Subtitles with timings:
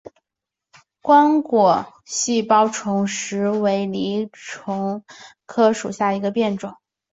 [1.03, 5.03] 光果细苞虫实为藜科
[5.45, 6.73] 虫实属下的一个变种。